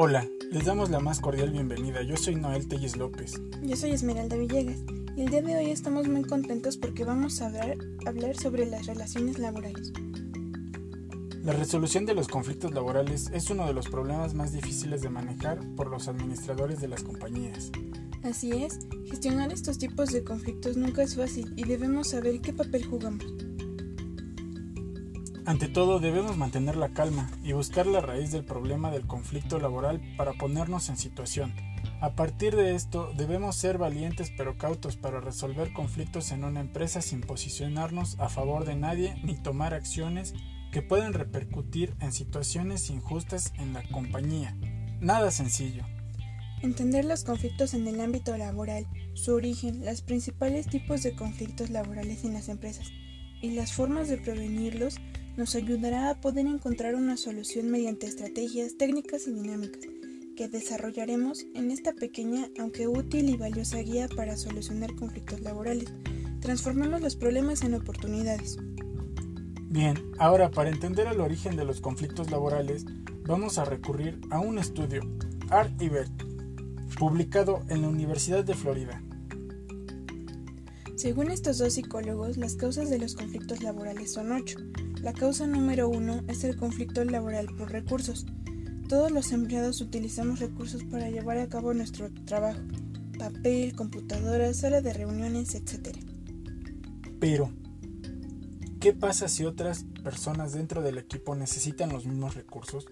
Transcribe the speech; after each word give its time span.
Hola, 0.00 0.28
les 0.52 0.64
damos 0.64 0.90
la 0.90 1.00
más 1.00 1.18
cordial 1.18 1.50
bienvenida. 1.50 2.02
Yo 2.02 2.16
soy 2.16 2.36
Noel 2.36 2.68
Telles 2.68 2.96
López. 2.96 3.32
Yo 3.64 3.74
soy 3.74 3.90
Esmeralda 3.90 4.36
Villegas 4.36 4.78
y 5.16 5.22
el 5.22 5.30
día 5.30 5.42
de 5.42 5.56
hoy 5.56 5.72
estamos 5.72 6.06
muy 6.06 6.22
contentos 6.22 6.76
porque 6.76 7.02
vamos 7.02 7.42
a 7.42 7.46
hablar, 7.46 7.78
hablar 8.06 8.36
sobre 8.36 8.64
las 8.66 8.86
relaciones 8.86 9.40
laborales. 9.40 9.92
La 11.42 11.52
resolución 11.52 12.06
de 12.06 12.14
los 12.14 12.28
conflictos 12.28 12.72
laborales 12.72 13.28
es 13.32 13.50
uno 13.50 13.66
de 13.66 13.72
los 13.72 13.88
problemas 13.88 14.34
más 14.34 14.52
difíciles 14.52 15.02
de 15.02 15.10
manejar 15.10 15.58
por 15.74 15.90
los 15.90 16.06
administradores 16.06 16.80
de 16.80 16.86
las 16.86 17.02
compañías. 17.02 17.72
Así 18.22 18.52
es, 18.52 18.78
gestionar 19.10 19.52
estos 19.52 19.78
tipos 19.78 20.12
de 20.12 20.22
conflictos 20.22 20.76
nunca 20.76 21.02
es 21.02 21.16
fácil 21.16 21.52
y 21.56 21.64
debemos 21.64 22.10
saber 22.10 22.40
qué 22.40 22.52
papel 22.52 22.86
jugamos. 22.86 23.26
Ante 25.48 25.66
todo, 25.66 25.98
debemos 25.98 26.36
mantener 26.36 26.76
la 26.76 26.90
calma 26.90 27.30
y 27.42 27.52
buscar 27.52 27.86
la 27.86 28.02
raíz 28.02 28.30
del 28.30 28.44
problema 28.44 28.90
del 28.90 29.06
conflicto 29.06 29.58
laboral 29.58 29.98
para 30.18 30.34
ponernos 30.34 30.90
en 30.90 30.98
situación. 30.98 31.54
A 32.02 32.10
partir 32.14 32.54
de 32.54 32.74
esto, 32.74 33.14
debemos 33.16 33.56
ser 33.56 33.78
valientes 33.78 34.30
pero 34.36 34.58
cautos 34.58 34.96
para 34.98 35.22
resolver 35.22 35.72
conflictos 35.72 36.32
en 36.32 36.44
una 36.44 36.60
empresa 36.60 37.00
sin 37.00 37.22
posicionarnos 37.22 38.20
a 38.20 38.28
favor 38.28 38.66
de 38.66 38.76
nadie 38.76 39.16
ni 39.24 39.36
tomar 39.36 39.72
acciones 39.72 40.34
que 40.70 40.82
pueden 40.82 41.14
repercutir 41.14 41.94
en 42.00 42.12
situaciones 42.12 42.90
injustas 42.90 43.54
en 43.56 43.72
la 43.72 43.82
compañía. 43.84 44.54
Nada 45.00 45.30
sencillo. 45.30 45.84
Entender 46.60 47.06
los 47.06 47.24
conflictos 47.24 47.72
en 47.72 47.88
el 47.88 48.02
ámbito 48.02 48.36
laboral, 48.36 48.86
su 49.14 49.32
origen, 49.32 49.82
los 49.82 50.02
principales 50.02 50.66
tipos 50.66 51.02
de 51.02 51.16
conflictos 51.16 51.70
laborales 51.70 52.24
en 52.24 52.34
las 52.34 52.50
empresas 52.50 52.92
y 53.40 53.52
las 53.52 53.72
formas 53.72 54.08
de 54.08 54.18
prevenirlos 54.18 54.98
nos 55.38 55.54
ayudará 55.54 56.10
a 56.10 56.20
poder 56.20 56.46
encontrar 56.46 56.96
una 56.96 57.16
solución 57.16 57.70
mediante 57.70 58.08
estrategias, 58.08 58.76
técnicas 58.76 59.28
y 59.28 59.32
dinámicas 59.32 59.82
que 60.36 60.48
desarrollaremos 60.48 61.46
en 61.54 61.70
esta 61.70 61.92
pequeña, 61.92 62.48
aunque 62.58 62.88
útil 62.88 63.28
y 63.28 63.36
valiosa 63.36 63.78
guía 63.78 64.08
para 64.08 64.36
solucionar 64.36 64.94
conflictos 64.96 65.40
laborales. 65.40 65.92
Transformemos 66.40 67.00
los 67.00 67.14
problemas 67.14 67.62
en 67.62 67.74
oportunidades. 67.74 68.58
Bien, 69.62 69.96
ahora 70.18 70.50
para 70.50 70.70
entender 70.70 71.06
el 71.06 71.20
origen 71.20 71.54
de 71.54 71.64
los 71.64 71.80
conflictos 71.80 72.32
laborales, 72.32 72.84
vamos 73.24 73.58
a 73.58 73.64
recurrir 73.64 74.20
a 74.30 74.40
un 74.40 74.58
estudio, 74.58 75.02
Art 75.50 75.80
y 75.80 75.88
Bert, 75.88 76.12
publicado 76.98 77.62
en 77.68 77.82
la 77.82 77.88
Universidad 77.88 78.42
de 78.42 78.54
Florida. 78.54 79.00
Según 80.96 81.30
estos 81.30 81.58
dos 81.58 81.74
psicólogos, 81.74 82.38
las 82.38 82.56
causas 82.56 82.90
de 82.90 82.98
los 82.98 83.14
conflictos 83.14 83.62
laborales 83.62 84.12
son 84.12 84.32
ocho. 84.32 84.58
La 85.02 85.12
causa 85.12 85.46
número 85.46 85.88
uno 85.88 86.22
es 86.26 86.42
el 86.42 86.56
conflicto 86.56 87.04
laboral 87.04 87.46
por 87.56 87.70
recursos. 87.70 88.26
Todos 88.88 89.12
los 89.12 89.30
empleados 89.32 89.80
utilizamos 89.80 90.40
recursos 90.40 90.82
para 90.84 91.08
llevar 91.08 91.38
a 91.38 91.48
cabo 91.48 91.72
nuestro 91.72 92.10
trabajo. 92.24 92.60
Papel, 93.16 93.76
computadora, 93.76 94.52
sala 94.54 94.80
de 94.80 94.92
reuniones, 94.92 95.54
etc. 95.54 95.96
Pero, 97.20 97.52
¿qué 98.80 98.92
pasa 98.92 99.28
si 99.28 99.44
otras 99.44 99.84
personas 100.02 100.52
dentro 100.52 100.82
del 100.82 100.98
equipo 100.98 101.36
necesitan 101.36 101.90
los 101.90 102.04
mismos 102.04 102.34
recursos? 102.34 102.86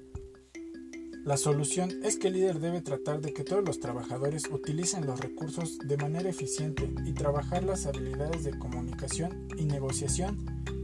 La 1.26 1.36
solución 1.36 1.90
es 2.04 2.18
que 2.18 2.28
el 2.28 2.34
líder 2.34 2.60
debe 2.60 2.82
tratar 2.82 3.20
de 3.20 3.32
que 3.32 3.42
todos 3.42 3.64
los 3.64 3.80
trabajadores 3.80 4.44
utilicen 4.48 5.06
los 5.06 5.18
recursos 5.18 5.76
de 5.80 5.96
manera 5.96 6.30
eficiente 6.30 6.88
y 7.04 7.14
trabajar 7.14 7.64
las 7.64 7.84
habilidades 7.86 8.44
de 8.44 8.56
comunicación 8.56 9.48
y 9.58 9.64
negociación 9.64 10.36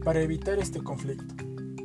para 0.03 0.19
evitar 0.19 0.59
este 0.59 0.83
conflicto. 0.83 1.33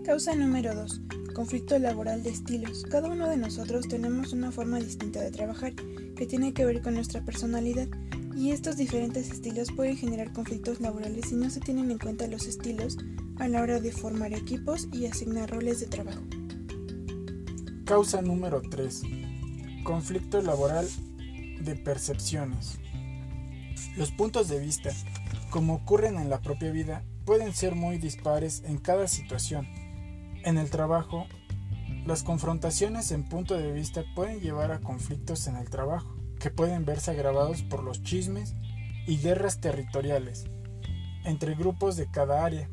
Causa 0.04 0.34
número 0.34 0.74
2. 0.74 1.02
Conflicto 1.36 1.78
laboral 1.78 2.24
de 2.24 2.30
estilos. 2.30 2.82
Cada 2.90 3.08
uno 3.08 3.28
de 3.28 3.36
nosotros 3.36 3.86
tenemos 3.86 4.32
una 4.32 4.50
forma 4.50 4.80
distinta 4.80 5.20
de 5.20 5.30
trabajar 5.30 5.76
que 6.16 6.26
tiene 6.26 6.52
que 6.52 6.64
ver 6.64 6.82
con 6.82 6.94
nuestra 6.94 7.24
personalidad 7.24 7.86
y 8.36 8.50
estos 8.50 8.76
diferentes 8.76 9.30
estilos 9.30 9.70
pueden 9.70 9.96
generar 9.96 10.32
conflictos 10.32 10.80
laborales 10.80 11.26
si 11.28 11.36
no 11.36 11.48
se 11.48 11.60
tienen 11.60 11.92
en 11.92 11.98
cuenta 11.98 12.26
los 12.26 12.48
estilos 12.48 12.98
a 13.36 13.46
la 13.46 13.62
hora 13.62 13.78
de 13.78 13.92
formar 13.92 14.32
equipos 14.32 14.88
y 14.92 15.06
asignar 15.06 15.48
roles 15.48 15.78
de 15.78 15.86
trabajo. 15.86 16.22
Causa 17.88 18.20
número 18.20 18.60
3. 18.60 19.00
Conflicto 19.82 20.42
laboral 20.42 20.86
de 21.58 21.74
percepciones. 21.74 22.78
Los 23.96 24.10
puntos 24.10 24.48
de 24.48 24.58
vista, 24.58 24.90
como 25.48 25.76
ocurren 25.76 26.18
en 26.18 26.28
la 26.28 26.42
propia 26.42 26.70
vida, 26.70 27.02
pueden 27.24 27.54
ser 27.54 27.74
muy 27.74 27.96
dispares 27.96 28.62
en 28.66 28.76
cada 28.76 29.08
situación. 29.08 29.66
En 30.44 30.58
el 30.58 30.68
trabajo, 30.68 31.28
las 32.04 32.22
confrontaciones 32.24 33.10
en 33.10 33.26
punto 33.26 33.56
de 33.56 33.72
vista 33.72 34.04
pueden 34.14 34.40
llevar 34.40 34.70
a 34.70 34.80
conflictos 34.80 35.46
en 35.46 35.56
el 35.56 35.70
trabajo, 35.70 36.14
que 36.38 36.50
pueden 36.50 36.84
verse 36.84 37.12
agravados 37.12 37.62
por 37.62 37.82
los 37.82 38.02
chismes 38.02 38.54
y 39.06 39.16
guerras 39.16 39.62
territoriales 39.62 40.44
entre 41.24 41.54
grupos 41.54 41.96
de 41.96 42.10
cada 42.10 42.44
área. 42.44 42.68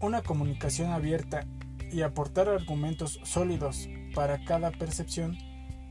Una 0.00 0.22
comunicación 0.22 0.90
abierta 0.92 1.46
y 1.92 2.00
aportar 2.00 2.48
argumentos 2.48 3.20
sólidos 3.24 3.90
para 4.16 4.42
cada 4.42 4.70
percepción 4.70 5.36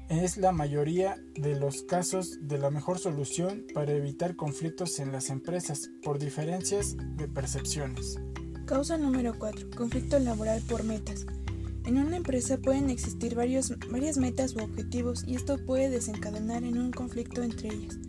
es 0.10 0.38
la 0.38 0.52
mayoría 0.52 1.16
de 1.36 1.56
los 1.56 1.84
casos 1.84 2.40
de 2.42 2.58
la 2.58 2.72
mejor 2.72 2.98
solución 2.98 3.66
para 3.74 3.92
evitar 3.92 4.36
conflictos 4.36 5.00
en 5.00 5.12
las 5.12 5.30
empresas 5.30 5.92
por 6.04 6.18
diferencias 6.18 6.98
de 7.18 7.28
percepciones. 7.28 8.18
Causa 8.66 8.98
número 8.98 9.36
4. 9.38 9.70
Conflicto 9.78 10.18
laboral 10.18 10.60
por 10.68 10.84
metas. 10.84 11.28
En 11.86 12.00
una 12.00 12.18
empresa 12.18 12.58
pueden 12.58 12.90
existir 12.90 13.36
varios, 13.36 13.72
varias 13.92 14.18
metas 14.18 14.56
u 14.56 14.64
objetivos 14.64 15.24
y 15.28 15.36
esto 15.36 15.64
puede 15.64 15.92
desencadenar 15.92 16.64
en 16.64 16.80
un 16.80 16.92
conflicto 16.92 17.44
entre 17.44 17.70
ellas. 17.70 18.00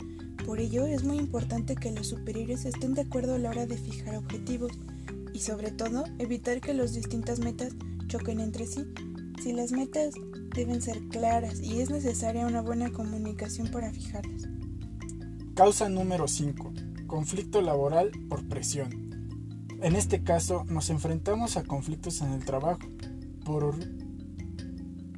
Por 0.46 0.60
ello 0.60 0.86
es 0.86 1.04
muy 1.04 1.18
importante 1.18 1.76
que 1.76 1.92
los 1.92 2.08
superiores 2.08 2.64
estén 2.64 2.94
de 2.94 3.02
acuerdo 3.02 3.34
a 3.34 3.38
la 3.38 3.50
hora 3.50 3.66
de 3.66 3.76
fijar 3.76 4.16
objetivos 4.16 4.72
y 5.34 5.40
sobre 5.40 5.72
todo 5.72 6.04
evitar 6.18 6.62
que 6.62 6.72
las 6.72 6.94
distintas 6.94 7.38
metas 7.38 7.74
choquen 8.06 8.40
entre 8.40 8.66
sí. 8.66 8.86
Si 9.46 9.52
las 9.52 9.70
metas 9.70 10.12
deben 10.56 10.82
ser 10.82 10.98
claras 11.06 11.60
y 11.60 11.80
es 11.80 11.88
necesaria 11.88 12.48
una 12.48 12.62
buena 12.62 12.90
comunicación 12.90 13.68
para 13.68 13.92
fijarlas. 13.92 14.48
Causa 15.54 15.88
número 15.88 16.26
5. 16.26 16.72
Conflicto 17.06 17.62
laboral 17.62 18.10
por 18.28 18.48
presión. 18.48 18.90
En 19.82 19.94
este 19.94 20.24
caso 20.24 20.64
nos 20.64 20.90
enfrentamos 20.90 21.56
a 21.56 21.62
conflictos 21.62 22.22
en 22.22 22.32
el 22.32 22.44
trabajo 22.44 22.80
por, 23.44 23.76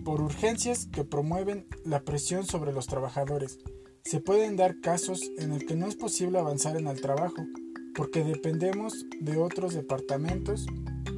por 0.04 0.20
urgencias 0.20 0.84
que 0.84 1.04
promueven 1.04 1.66
la 1.86 2.02
presión 2.02 2.44
sobre 2.44 2.74
los 2.74 2.86
trabajadores. 2.86 3.58
Se 4.04 4.20
pueden 4.20 4.56
dar 4.56 4.78
casos 4.80 5.22
en 5.38 5.52
el 5.52 5.64
que 5.64 5.74
no 5.74 5.86
es 5.86 5.96
posible 5.96 6.38
avanzar 6.38 6.76
en 6.76 6.88
el 6.88 7.00
trabajo 7.00 7.46
porque 7.94 8.22
dependemos 8.22 9.06
de 9.22 9.38
otros 9.38 9.72
departamentos 9.72 10.66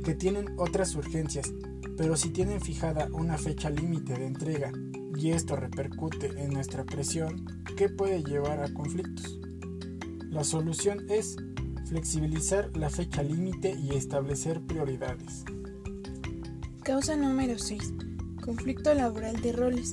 que 0.04 0.15
tienen 0.15 0.47
otras 0.59 0.94
urgencias 0.94 1.53
pero 2.00 2.16
si 2.16 2.31
tienen 2.31 2.62
fijada 2.62 3.11
una 3.12 3.37
fecha 3.37 3.69
límite 3.69 4.15
de 4.15 4.25
entrega 4.25 4.72
y 5.19 5.33
esto 5.33 5.55
repercute 5.55 6.28
en 6.43 6.49
nuestra 6.49 6.83
presión, 6.83 7.44
¿qué 7.77 7.91
puede 7.91 8.22
llevar 8.22 8.62
a 8.62 8.72
conflictos? 8.72 9.38
La 10.31 10.43
solución 10.43 11.05
es 11.11 11.37
flexibilizar 11.84 12.75
la 12.75 12.88
fecha 12.88 13.22
límite 13.22 13.77
y 13.78 13.97
establecer 13.97 14.62
prioridades. 14.62 15.44
Causa 16.84 17.16
número 17.16 17.59
6. 17.59 17.93
Conflicto 18.43 18.94
laboral 18.94 19.38
de 19.43 19.53
roles. 19.53 19.93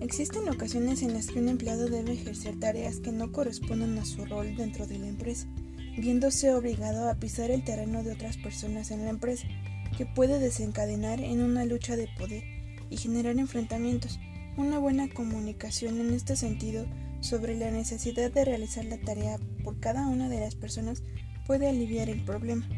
Existen 0.00 0.48
ocasiones 0.48 1.02
en 1.02 1.12
las 1.12 1.26
que 1.26 1.40
un 1.40 1.48
empleado 1.48 1.88
debe 1.88 2.12
ejercer 2.12 2.56
tareas 2.60 3.00
que 3.00 3.10
no 3.10 3.32
corresponden 3.32 3.98
a 3.98 4.04
su 4.04 4.24
rol 4.26 4.54
dentro 4.54 4.86
de 4.86 5.00
la 5.00 5.08
empresa, 5.08 5.48
viéndose 5.96 6.54
obligado 6.54 7.10
a 7.10 7.16
pisar 7.16 7.50
el 7.50 7.64
terreno 7.64 8.04
de 8.04 8.12
otras 8.12 8.36
personas 8.36 8.92
en 8.92 9.02
la 9.02 9.10
empresa 9.10 9.48
que 9.96 10.06
puede 10.06 10.38
desencadenar 10.38 11.20
en 11.20 11.42
una 11.42 11.64
lucha 11.64 11.96
de 11.96 12.08
poder 12.18 12.44
y 12.90 12.96
generar 12.96 13.38
enfrentamientos. 13.38 14.18
Una 14.56 14.78
buena 14.78 15.08
comunicación 15.08 16.00
en 16.00 16.12
este 16.12 16.36
sentido 16.36 16.86
sobre 17.20 17.56
la 17.56 17.70
necesidad 17.70 18.30
de 18.30 18.44
realizar 18.44 18.84
la 18.84 18.98
tarea 18.98 19.38
por 19.64 19.78
cada 19.80 20.06
una 20.06 20.28
de 20.28 20.40
las 20.40 20.54
personas 20.54 21.02
puede 21.46 21.68
aliviar 21.68 22.08
el 22.08 22.24
problema. 22.24 22.68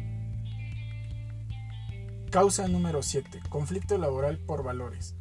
Causa 2.31 2.67
número 2.67 3.03
7. 3.03 3.41
Conflicto 3.49 3.97
laboral 3.97 4.39
por 4.39 4.63
valores. 4.63 5.15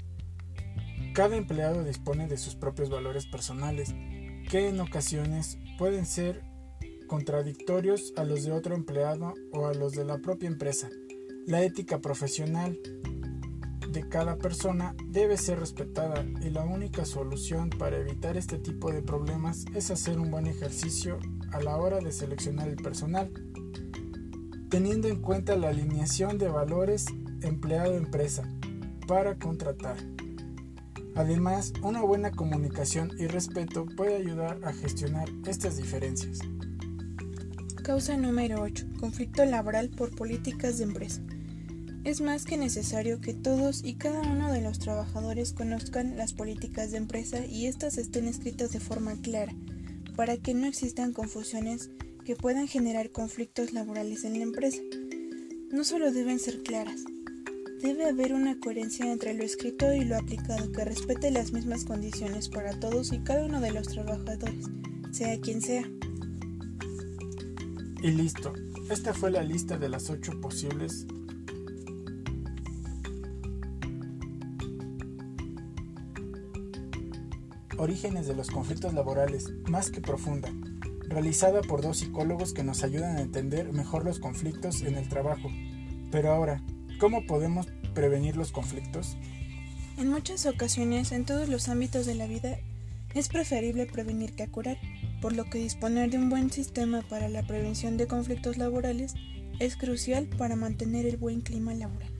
Cada 1.12 1.36
empleado 1.36 1.82
dispone 1.82 2.28
de 2.28 2.38
sus 2.38 2.54
propios 2.54 2.88
valores 2.88 3.26
personales, 3.26 3.92
que 4.48 4.68
en 4.68 4.78
ocasiones 4.78 5.58
pueden 5.76 6.06
ser 6.06 6.44
contradictorios 7.08 8.12
a 8.16 8.22
los 8.22 8.44
de 8.44 8.52
otro 8.52 8.76
empleado 8.76 9.34
o 9.52 9.66
a 9.66 9.74
los 9.74 9.94
de 9.94 10.04
la 10.04 10.18
propia 10.18 10.46
empresa. 10.46 10.88
La 11.50 11.64
ética 11.64 11.98
profesional 11.98 12.78
de 13.90 14.08
cada 14.08 14.36
persona 14.36 14.94
debe 15.08 15.36
ser 15.36 15.58
respetada 15.58 16.24
y 16.40 16.50
la 16.50 16.62
única 16.62 17.04
solución 17.04 17.70
para 17.70 17.98
evitar 17.98 18.36
este 18.36 18.56
tipo 18.56 18.92
de 18.92 19.02
problemas 19.02 19.64
es 19.74 19.90
hacer 19.90 20.20
un 20.20 20.30
buen 20.30 20.46
ejercicio 20.46 21.18
a 21.50 21.60
la 21.60 21.76
hora 21.76 21.98
de 21.98 22.12
seleccionar 22.12 22.68
el 22.68 22.76
personal, 22.76 23.32
teniendo 24.68 25.08
en 25.08 25.20
cuenta 25.20 25.56
la 25.56 25.70
alineación 25.70 26.38
de 26.38 26.46
valores 26.46 27.06
empleado-empresa 27.42 28.44
para 29.08 29.34
contratar. 29.34 29.96
Además, 31.16 31.72
una 31.82 32.00
buena 32.02 32.30
comunicación 32.30 33.10
y 33.18 33.26
respeto 33.26 33.86
puede 33.96 34.14
ayudar 34.14 34.60
a 34.62 34.72
gestionar 34.72 35.28
estas 35.46 35.78
diferencias. 35.78 36.38
Causa 37.82 38.16
número 38.16 38.62
8. 38.62 38.86
Conflicto 39.00 39.44
laboral 39.44 39.90
por 39.90 40.14
políticas 40.14 40.78
de 40.78 40.84
empresa. 40.84 41.20
Es 42.02 42.22
más 42.22 42.46
que 42.46 42.56
necesario 42.56 43.20
que 43.20 43.34
todos 43.34 43.84
y 43.84 43.94
cada 43.94 44.22
uno 44.22 44.50
de 44.50 44.62
los 44.62 44.78
trabajadores 44.78 45.52
conozcan 45.52 46.16
las 46.16 46.32
políticas 46.32 46.90
de 46.90 46.96
empresa 46.96 47.44
y 47.44 47.66
éstas 47.66 47.98
estén 47.98 48.26
escritas 48.26 48.72
de 48.72 48.80
forma 48.80 49.20
clara, 49.20 49.54
para 50.16 50.38
que 50.38 50.54
no 50.54 50.66
existan 50.66 51.12
confusiones 51.12 51.90
que 52.24 52.36
puedan 52.36 52.68
generar 52.68 53.10
conflictos 53.10 53.74
laborales 53.74 54.24
en 54.24 54.38
la 54.38 54.44
empresa. 54.44 54.80
No 55.70 55.84
solo 55.84 56.10
deben 56.10 56.38
ser 56.38 56.62
claras, 56.62 57.04
debe 57.82 58.06
haber 58.06 58.32
una 58.32 58.58
coherencia 58.58 59.12
entre 59.12 59.34
lo 59.34 59.44
escrito 59.44 59.92
y 59.92 60.02
lo 60.06 60.16
aplicado 60.16 60.72
que 60.72 60.86
respete 60.86 61.30
las 61.30 61.52
mismas 61.52 61.84
condiciones 61.84 62.48
para 62.48 62.80
todos 62.80 63.12
y 63.12 63.18
cada 63.18 63.44
uno 63.44 63.60
de 63.60 63.72
los 63.72 63.88
trabajadores, 63.88 64.64
sea 65.12 65.38
quien 65.38 65.60
sea. 65.60 65.84
Y 68.02 68.10
listo, 68.10 68.54
esta 68.90 69.12
fue 69.12 69.30
la 69.30 69.42
lista 69.42 69.76
de 69.76 69.90
las 69.90 70.08
ocho 70.08 70.40
posibles 70.40 71.06
Orígenes 77.80 78.26
de 78.26 78.36
los 78.36 78.50
conflictos 78.50 78.92
laborales, 78.92 79.54
más 79.66 79.90
que 79.90 80.02
profunda, 80.02 80.52
realizada 81.08 81.62
por 81.62 81.80
dos 81.80 81.96
psicólogos 81.96 82.52
que 82.52 82.62
nos 82.62 82.84
ayudan 82.84 83.16
a 83.16 83.22
entender 83.22 83.72
mejor 83.72 84.04
los 84.04 84.18
conflictos 84.18 84.82
en 84.82 84.96
el 84.96 85.08
trabajo. 85.08 85.48
Pero 86.12 86.30
ahora, 86.30 86.62
¿cómo 87.00 87.24
podemos 87.26 87.68
prevenir 87.94 88.36
los 88.36 88.52
conflictos? 88.52 89.16
En 89.96 90.10
muchas 90.10 90.44
ocasiones, 90.44 91.10
en 91.10 91.24
todos 91.24 91.48
los 91.48 91.70
ámbitos 91.70 92.04
de 92.04 92.16
la 92.16 92.26
vida, 92.26 92.58
es 93.14 93.28
preferible 93.28 93.86
prevenir 93.86 94.34
que 94.34 94.46
curar, 94.46 94.76
por 95.22 95.32
lo 95.32 95.44
que 95.44 95.56
disponer 95.56 96.10
de 96.10 96.18
un 96.18 96.28
buen 96.28 96.50
sistema 96.50 97.00
para 97.08 97.30
la 97.30 97.46
prevención 97.46 97.96
de 97.96 98.06
conflictos 98.06 98.58
laborales 98.58 99.14
es 99.58 99.76
crucial 99.76 100.26
para 100.26 100.54
mantener 100.54 101.06
el 101.06 101.16
buen 101.16 101.40
clima 101.40 101.72
laboral. 101.72 102.12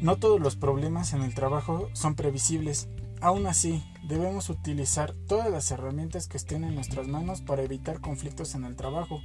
No 0.00 0.18
todos 0.18 0.40
los 0.40 0.54
problemas 0.54 1.14
en 1.14 1.22
el 1.22 1.34
trabajo 1.34 1.90
son 1.94 2.14
previsibles. 2.14 2.88
Aún 3.22 3.46
así, 3.46 3.84
debemos 4.02 4.50
utilizar 4.50 5.14
todas 5.28 5.48
las 5.48 5.70
herramientas 5.70 6.26
que 6.26 6.36
estén 6.36 6.64
en 6.64 6.74
nuestras 6.74 7.06
manos 7.06 7.40
para 7.40 7.62
evitar 7.62 8.00
conflictos 8.00 8.56
en 8.56 8.64
el 8.64 8.74
trabajo. 8.74 9.20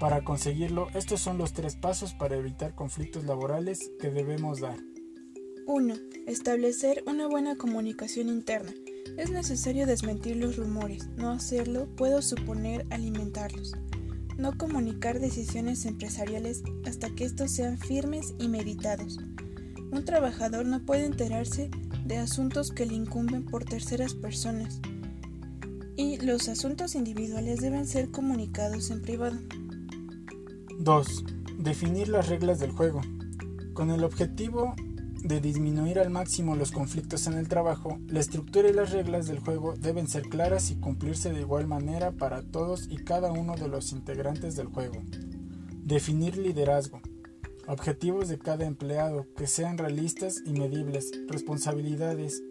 Para 0.00 0.24
conseguirlo, 0.24 0.88
estos 0.94 1.20
son 1.20 1.36
los 1.36 1.52
tres 1.52 1.76
pasos 1.76 2.14
para 2.14 2.34
evitar 2.34 2.74
conflictos 2.74 3.24
laborales 3.24 3.90
que 4.00 4.08
debemos 4.08 4.60
dar. 4.60 4.78
1. 5.66 5.94
Establecer 6.26 7.04
una 7.06 7.26
buena 7.26 7.56
comunicación 7.56 8.30
interna. 8.30 8.72
Es 9.18 9.30
necesario 9.30 9.86
desmentir 9.86 10.36
los 10.36 10.56
rumores. 10.56 11.08
No 11.18 11.30
hacerlo 11.30 11.94
puedo 11.94 12.22
suponer 12.22 12.86
alimentarlos. 12.88 13.74
No 14.38 14.56
comunicar 14.56 15.20
decisiones 15.20 15.84
empresariales 15.84 16.62
hasta 16.86 17.10
que 17.10 17.26
estos 17.26 17.50
sean 17.50 17.76
firmes 17.76 18.32
y 18.38 18.48
meditados. 18.48 19.18
Un 19.92 20.06
trabajador 20.06 20.64
no 20.64 20.86
puede 20.86 21.04
enterarse 21.04 21.70
de 22.04 22.18
asuntos 22.18 22.72
que 22.72 22.86
le 22.86 22.94
incumben 22.94 23.44
por 23.44 23.64
terceras 23.64 24.14
personas 24.14 24.80
y 25.96 26.18
los 26.18 26.48
asuntos 26.48 26.94
individuales 26.94 27.60
deben 27.60 27.86
ser 27.86 28.10
comunicados 28.10 28.90
en 28.90 29.02
privado. 29.02 29.38
2. 30.78 31.24
Definir 31.58 32.08
las 32.08 32.28
reglas 32.28 32.58
del 32.58 32.72
juego. 32.72 33.00
Con 33.74 33.90
el 33.90 34.04
objetivo 34.04 34.74
de 35.22 35.40
disminuir 35.40 36.00
al 36.00 36.10
máximo 36.10 36.56
los 36.56 36.72
conflictos 36.72 37.26
en 37.26 37.34
el 37.34 37.48
trabajo, 37.48 37.98
la 38.08 38.20
estructura 38.20 38.68
y 38.68 38.72
las 38.72 38.90
reglas 38.90 39.26
del 39.26 39.38
juego 39.38 39.74
deben 39.78 40.08
ser 40.08 40.22
claras 40.22 40.70
y 40.70 40.76
cumplirse 40.76 41.32
de 41.32 41.40
igual 41.40 41.66
manera 41.66 42.10
para 42.12 42.42
todos 42.42 42.88
y 42.90 42.96
cada 42.96 43.30
uno 43.30 43.54
de 43.54 43.68
los 43.68 43.92
integrantes 43.92 44.56
del 44.56 44.66
juego. 44.66 45.00
Definir 45.84 46.36
liderazgo. 46.36 47.00
Objetivos 47.68 48.28
de 48.28 48.38
cada 48.38 48.66
empleado 48.66 49.26
que 49.36 49.46
sean 49.46 49.78
realistas 49.78 50.42
y 50.44 50.52
medibles, 50.52 51.12
responsabilidades, 51.28 52.42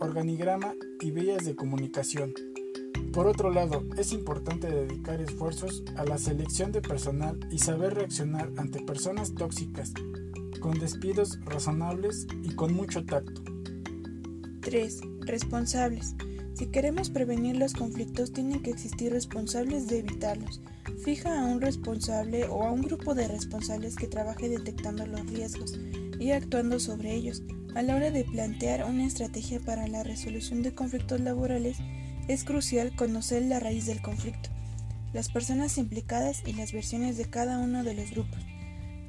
organigrama 0.00 0.74
y 1.00 1.10
vías 1.10 1.44
de 1.44 1.54
comunicación. 1.54 2.32
Por 3.12 3.26
otro 3.26 3.50
lado, 3.50 3.82
es 3.98 4.12
importante 4.12 4.68
dedicar 4.68 5.20
esfuerzos 5.20 5.84
a 5.96 6.04
la 6.04 6.16
selección 6.16 6.72
de 6.72 6.80
personal 6.80 7.38
y 7.50 7.58
saber 7.58 7.94
reaccionar 7.94 8.50
ante 8.56 8.82
personas 8.82 9.34
tóxicas, 9.34 9.92
con 10.60 10.78
despidos 10.78 11.38
razonables 11.44 12.26
y 12.42 12.54
con 12.54 12.72
mucho 12.72 13.04
tacto. 13.04 13.42
3. 14.62 15.00
Responsables. 15.20 16.14
Si 16.56 16.68
queremos 16.68 17.10
prevenir 17.10 17.58
los 17.58 17.74
conflictos, 17.74 18.32
tienen 18.32 18.62
que 18.62 18.70
existir 18.70 19.12
responsables 19.12 19.88
de 19.88 19.98
evitarlos. 19.98 20.62
Fija 21.04 21.38
a 21.38 21.44
un 21.44 21.60
responsable 21.60 22.44
o 22.44 22.62
a 22.62 22.72
un 22.72 22.80
grupo 22.80 23.14
de 23.14 23.28
responsables 23.28 23.94
que 23.94 24.06
trabaje 24.06 24.48
detectando 24.48 25.06
los 25.06 25.26
riesgos 25.26 25.78
y 26.18 26.30
actuando 26.30 26.80
sobre 26.80 27.14
ellos. 27.14 27.42
A 27.74 27.82
la 27.82 27.94
hora 27.94 28.10
de 28.10 28.24
plantear 28.24 28.86
una 28.86 29.04
estrategia 29.04 29.60
para 29.60 29.86
la 29.86 30.02
resolución 30.02 30.62
de 30.62 30.74
conflictos 30.74 31.20
laborales, 31.20 31.76
es 32.26 32.42
crucial 32.42 32.96
conocer 32.96 33.42
la 33.42 33.60
raíz 33.60 33.84
del 33.84 34.00
conflicto, 34.00 34.48
las 35.12 35.28
personas 35.28 35.76
implicadas 35.76 36.42
y 36.46 36.54
las 36.54 36.72
versiones 36.72 37.18
de 37.18 37.26
cada 37.26 37.58
uno 37.58 37.84
de 37.84 37.92
los 37.92 38.12
grupos. 38.12 38.40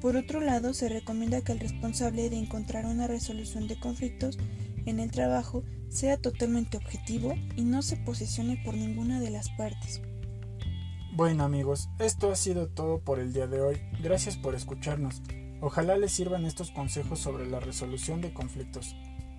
Por 0.02 0.16
otro 0.16 0.40
lado, 0.40 0.74
se 0.74 0.90
recomienda 0.90 1.40
que 1.40 1.52
el 1.52 1.60
responsable 1.60 2.28
de 2.28 2.36
encontrar 2.36 2.84
una 2.84 3.06
resolución 3.06 3.68
de 3.68 3.80
conflictos 3.80 4.36
en 4.88 5.00
el 5.00 5.10
trabajo 5.10 5.64
sea 5.88 6.16
totalmente 6.16 6.76
objetivo 6.76 7.34
y 7.56 7.62
no 7.62 7.82
se 7.82 7.96
posicione 7.96 8.60
por 8.64 8.74
ninguna 8.74 9.20
de 9.20 9.30
las 9.30 9.48
partes. 9.50 10.02
Bueno 11.14 11.44
amigos, 11.44 11.88
esto 11.98 12.30
ha 12.30 12.36
sido 12.36 12.68
todo 12.68 13.00
por 13.00 13.18
el 13.18 13.32
día 13.32 13.46
de 13.46 13.60
hoy. 13.60 13.76
Gracias 14.02 14.36
por 14.36 14.54
escucharnos. 14.54 15.22
Ojalá 15.60 15.96
les 15.96 16.12
sirvan 16.12 16.44
estos 16.44 16.70
consejos 16.70 17.18
sobre 17.18 17.46
la 17.46 17.58
resolución 17.58 18.20
de 18.20 18.32
conflictos. 18.32 18.94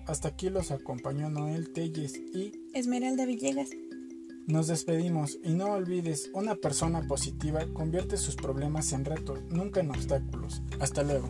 Hasta 0.06 0.28
aquí 0.28 0.50
los 0.50 0.70
acompañó 0.70 1.30
Noel 1.30 1.72
Telles 1.72 2.16
y 2.16 2.52
Esmeralda 2.74 3.24
Villegas. 3.24 3.70
Nos 4.46 4.66
despedimos 4.66 5.38
y 5.44 5.50
no 5.50 5.72
olvides, 5.72 6.30
una 6.34 6.56
persona 6.56 7.06
positiva 7.06 7.64
convierte 7.72 8.16
sus 8.16 8.34
problemas 8.34 8.92
en 8.92 9.04
retos, 9.04 9.40
nunca 9.50 9.80
en 9.80 9.90
obstáculos. 9.90 10.62
Hasta 10.80 11.02
luego. 11.02 11.28